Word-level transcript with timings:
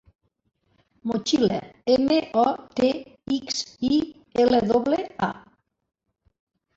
Motxilla: 1.09 1.57
ema, 1.95 2.15
o, 2.43 2.45
te, 2.79 2.89
ics, 3.35 3.59
i, 3.91 3.91
ela 4.45 4.63
doble, 4.73 4.99
a. 5.29 5.29